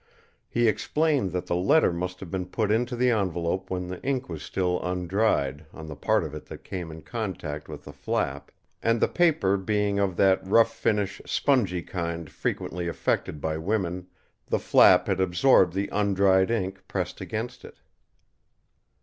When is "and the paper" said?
8.81-9.57